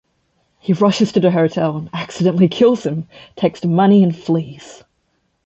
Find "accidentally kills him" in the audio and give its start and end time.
1.93-3.07